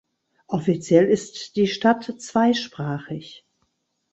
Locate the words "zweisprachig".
2.05-3.45